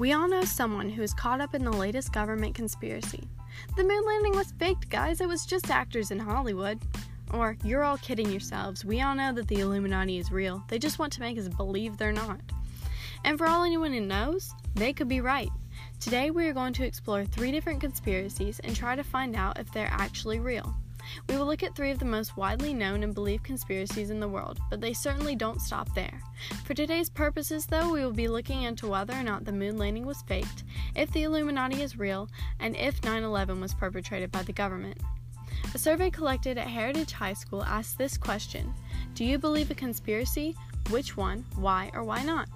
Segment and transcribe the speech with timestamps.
[0.00, 3.28] We all know someone who is caught up in the latest government conspiracy.
[3.76, 5.20] The moon landing was faked, guys.
[5.20, 6.78] It was just actors in Hollywood.
[7.34, 8.82] Or, you're all kidding yourselves.
[8.82, 10.64] We all know that the Illuminati is real.
[10.68, 12.40] They just want to make us believe they're not.
[13.26, 15.50] And for all anyone who knows, they could be right.
[16.00, 19.70] Today, we are going to explore three different conspiracies and try to find out if
[19.70, 20.74] they're actually real.
[21.28, 24.28] We will look at three of the most widely known and believed conspiracies in the
[24.28, 26.20] world, but they certainly don't stop there.
[26.64, 30.06] For today's purposes, though, we will be looking into whether or not the moon landing
[30.06, 32.28] was faked, if the Illuminati is real,
[32.58, 34.98] and if 9 11 was perpetrated by the government.
[35.74, 38.74] A survey collected at Heritage High School asked this question
[39.14, 40.56] Do you believe a conspiracy?
[40.90, 42.48] Which one, why, or why not?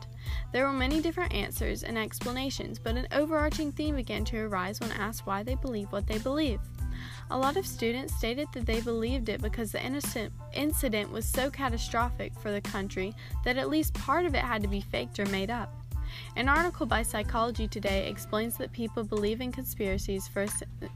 [0.53, 4.91] There were many different answers and explanations, but an overarching theme began to arise when
[4.93, 6.61] asked why they believe what they believe.
[7.31, 11.51] A lot of students stated that they believed it because the innocent incident was so
[11.51, 15.27] catastrophic for the country that at least part of it had to be faked or
[15.27, 15.84] made up.
[16.37, 20.49] An article by Psychology Today explains that people believe in conspiracies for a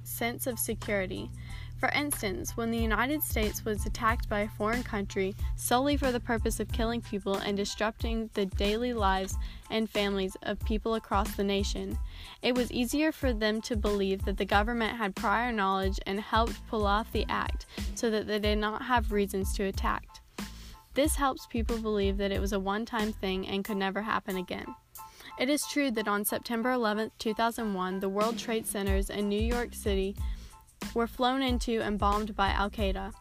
[0.03, 1.31] sense of security.
[1.79, 6.19] For instance, when the United States was attacked by a foreign country solely for the
[6.19, 9.37] purpose of killing people and disrupting the daily lives
[9.71, 11.97] and families of people across the nation,
[12.43, 16.67] it was easier for them to believe that the government had prior knowledge and helped
[16.67, 20.05] pull off the act so that they did not have reasons to attack.
[20.95, 24.37] This helps people believe that it was a one time thing and could never happen
[24.37, 24.67] again.
[25.39, 29.73] It is true that on September 11, 2001, the World Trade Centers in New York
[29.73, 30.17] City
[30.95, 33.13] were flown into and bombed by Al Qaeda,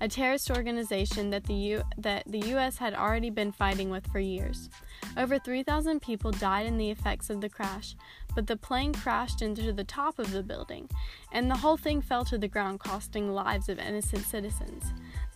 [0.00, 2.78] a terrorist organization that the, U- that the U.S.
[2.78, 4.70] had already been fighting with for years.
[5.18, 7.94] Over 3,000 people died in the effects of the crash,
[8.34, 10.88] but the plane crashed into the top of the building,
[11.30, 14.84] and the whole thing fell to the ground, costing lives of innocent citizens.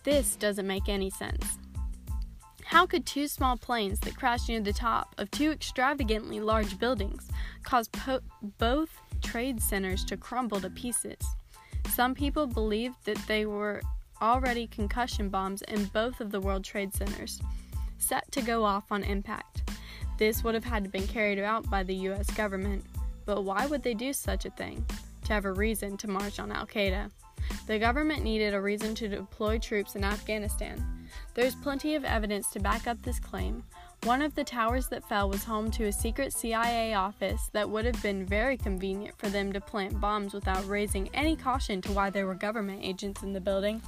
[0.03, 1.59] This doesn't make any sense.
[2.71, 7.27] How could two small planes that crashed near the top of two extravagantly large buildings
[7.63, 8.21] cause po-
[8.59, 8.89] both
[9.21, 11.17] trade centers to crumble to pieces?
[11.89, 13.81] Some people believed that they were
[14.21, 17.41] already concussion bombs in both of the World Trade Centers,
[17.97, 19.69] set to go off on impact.
[20.17, 22.85] This would have had to been carried out by the US government,
[23.25, 24.85] but why would they do such a thing?
[25.25, 27.11] To have a reason to march on Al Qaeda.
[27.67, 31.07] The government needed a reason to deploy troops in Afghanistan.
[31.33, 33.63] There's plenty of evidence to back up this claim.
[34.03, 37.85] One of the towers that fell was home to a secret CIA office that would
[37.85, 42.09] have been very convenient for them to plant bombs without raising any caution to why
[42.09, 43.81] there were government agents in the building.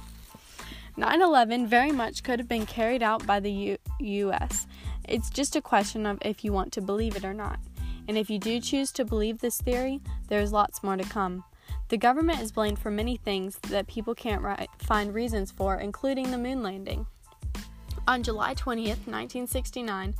[0.96, 4.68] 9 11 very much could have been carried out by the U- U.S.
[5.08, 7.58] It's just a question of if you want to believe it or not.
[8.06, 11.42] And if you do choose to believe this theory, there's lots more to come.
[11.88, 14.42] The government is blamed for many things that people can't
[14.78, 17.06] find reasons for, including the moon landing.
[18.06, 20.14] On July 20th, 1969,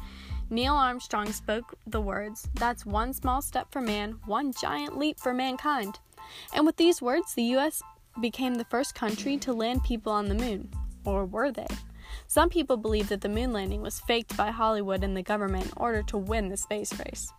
[0.50, 5.32] Neil Armstrong spoke the words, That's one small step for man, one giant leap for
[5.32, 5.98] mankind.
[6.52, 7.82] And with these words, the U.S.
[8.20, 10.70] became the first country to land people on the moon.
[11.04, 11.66] Or were they?
[12.26, 15.72] Some people believe that the moon landing was faked by Hollywood and the government in
[15.76, 17.32] order to win the space race.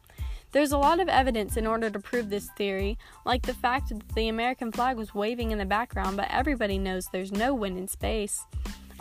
[0.52, 4.08] There's a lot of evidence in order to prove this theory, like the fact that
[4.16, 7.88] the American flag was waving in the background, but everybody knows there's no wind in
[7.88, 8.46] space.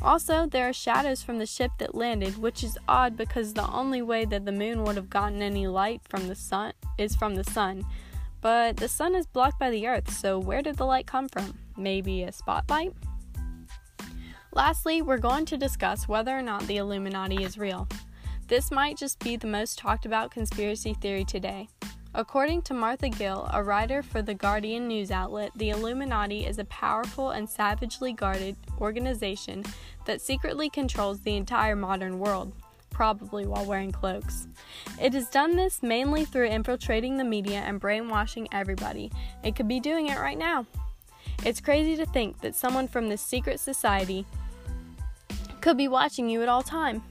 [0.02, 4.02] Also, there are shadows from the ship that landed, which is odd because the only
[4.02, 7.44] way that the moon would have gotten any light from the sun is from the
[7.44, 7.84] sun.
[8.40, 11.56] But the sun is blocked by the earth, so where did the light come from?
[11.76, 12.92] Maybe a spotlight?
[14.52, 17.88] Lastly, we're going to discuss whether or not the Illuminati is real.
[18.46, 21.68] This might just be the most talked about conspiracy theory today.
[22.14, 26.64] According to Martha Gill, a writer for the Guardian news outlet, the Illuminati is a
[26.66, 29.64] powerful and savagely guarded organization
[30.04, 32.52] that secretly controls the entire modern world,
[32.90, 34.46] probably while wearing cloaks.
[35.00, 39.10] It has done this mainly through infiltrating the media and brainwashing everybody.
[39.42, 40.66] It could be doing it right now.
[41.44, 44.26] It's crazy to think that someone from this secret society
[45.62, 47.02] could be watching you at all time.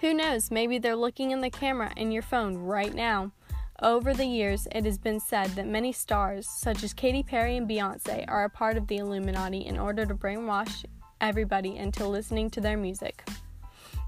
[0.00, 3.32] Who knows, maybe they're looking in the camera in your phone right now.
[3.80, 7.68] Over the years, it has been said that many stars, such as Katy Perry and
[7.68, 10.84] Beyonce, are a part of the Illuminati in order to brainwash
[11.20, 13.26] everybody into listening to their music.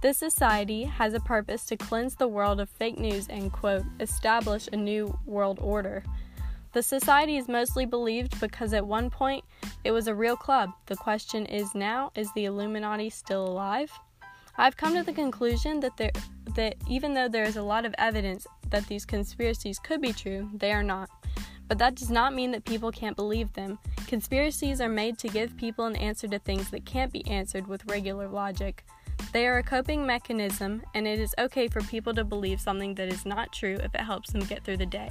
[0.03, 4.69] This society has a purpose to cleanse the world of fake news and, quote, establish
[4.73, 6.05] a new world order.
[6.73, 9.45] The society is mostly believed because at one point
[9.85, 10.71] it was a real club.
[10.87, 13.91] The question is now is the Illuminati still alive?
[14.61, 16.11] I've come to the conclusion that there
[16.57, 20.51] that even though there is a lot of evidence that these conspiracies could be true,
[20.53, 21.09] they are not.
[21.69, 23.79] But that does not mean that people can't believe them.
[24.09, 27.87] Conspiracies are made to give people an answer to things that can't be answered with
[27.87, 28.85] regular logic.
[29.33, 33.13] They are a coping mechanism, and it is okay for people to believe something that
[33.13, 35.11] is not true if it helps them get through the day.